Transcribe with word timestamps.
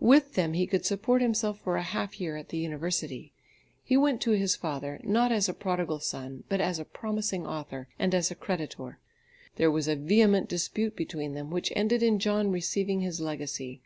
With 0.00 0.34
them 0.34 0.52
he 0.52 0.66
could 0.66 0.84
support 0.84 1.22
himself 1.22 1.58
for 1.58 1.76
a 1.78 1.82
half 1.82 2.20
year 2.20 2.36
at 2.36 2.50
the 2.50 2.58
university. 2.58 3.32
He 3.82 3.96
went 3.96 4.20
to 4.20 4.32
his 4.32 4.54
father, 4.54 5.00
not 5.02 5.32
as 5.32 5.48
a 5.48 5.54
prodigal 5.54 5.98
son, 5.98 6.44
but 6.50 6.60
as 6.60 6.78
a 6.78 6.84
promising 6.84 7.46
author, 7.46 7.88
and 7.98 8.14
as 8.14 8.30
a 8.30 8.34
creditor. 8.34 8.98
There 9.56 9.70
was 9.70 9.88
a 9.88 9.96
vehement 9.96 10.50
dispute 10.50 10.94
between 10.94 11.32
them 11.32 11.48
which 11.48 11.72
ended 11.74 12.02
in 12.02 12.18
John 12.18 12.50
receiving 12.50 13.00
his 13.00 13.18
legacy. 13.18 13.80